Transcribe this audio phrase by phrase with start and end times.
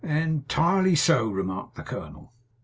[0.03, 2.33] 'En tirely so,' remarked the colonel.